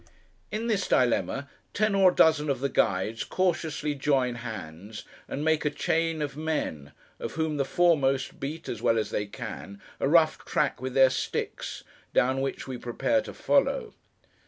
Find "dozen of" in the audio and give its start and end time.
2.15-2.59